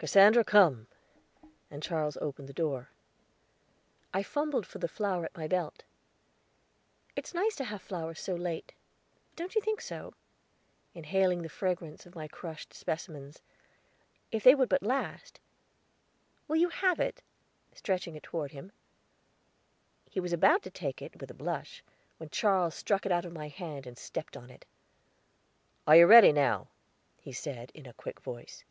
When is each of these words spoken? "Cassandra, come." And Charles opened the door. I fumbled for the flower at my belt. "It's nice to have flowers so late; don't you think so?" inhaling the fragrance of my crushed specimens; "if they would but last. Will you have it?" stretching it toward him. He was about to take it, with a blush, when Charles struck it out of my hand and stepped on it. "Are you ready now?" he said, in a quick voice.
"Cassandra, 0.00 0.44
come." 0.44 0.86
And 1.70 1.82
Charles 1.82 2.16
opened 2.22 2.48
the 2.48 2.54
door. 2.54 2.88
I 4.14 4.22
fumbled 4.22 4.66
for 4.66 4.78
the 4.78 4.88
flower 4.88 5.26
at 5.26 5.36
my 5.36 5.46
belt. 5.46 5.84
"It's 7.16 7.34
nice 7.34 7.54
to 7.56 7.64
have 7.64 7.82
flowers 7.82 8.18
so 8.18 8.34
late; 8.34 8.72
don't 9.36 9.54
you 9.54 9.60
think 9.60 9.82
so?" 9.82 10.14
inhaling 10.94 11.42
the 11.42 11.50
fragrance 11.50 12.06
of 12.06 12.14
my 12.14 12.28
crushed 12.28 12.72
specimens; 12.72 13.42
"if 14.32 14.42
they 14.42 14.54
would 14.54 14.70
but 14.70 14.82
last. 14.82 15.38
Will 16.48 16.56
you 16.56 16.70
have 16.70 16.98
it?" 16.98 17.20
stretching 17.74 18.16
it 18.16 18.22
toward 18.22 18.52
him. 18.52 18.72
He 20.08 20.18
was 20.18 20.32
about 20.32 20.62
to 20.62 20.70
take 20.70 21.02
it, 21.02 21.20
with 21.20 21.30
a 21.30 21.34
blush, 21.34 21.84
when 22.16 22.30
Charles 22.30 22.74
struck 22.74 23.04
it 23.04 23.12
out 23.12 23.26
of 23.26 23.34
my 23.34 23.48
hand 23.48 23.86
and 23.86 23.98
stepped 23.98 24.34
on 24.34 24.48
it. 24.48 24.64
"Are 25.86 25.96
you 25.96 26.06
ready 26.06 26.32
now?" 26.32 26.68
he 27.18 27.34
said, 27.34 27.70
in 27.74 27.84
a 27.84 27.92
quick 27.92 28.18
voice. 28.20 28.64